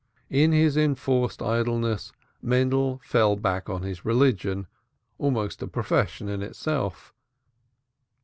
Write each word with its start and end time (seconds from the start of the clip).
In 0.31 0.51
his 0.51 0.77
enforced 0.77 1.43
idleness 1.43 2.11
Mendel 2.41 2.99
fell 3.05 3.35
back 3.35 3.69
on 3.69 3.83
his 3.83 4.03
religion, 4.03 4.65
almost 5.19 5.61
a 5.61 5.67
profession 5.67 6.27
in 6.27 6.41
itself. 6.41 7.13